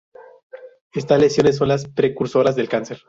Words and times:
Estas 0.95 1.19
lesiones 1.21 1.57
son 1.57 1.67
las 1.67 1.87
precursoras 1.87 2.55
del 2.55 2.67
cáncer. 2.67 2.99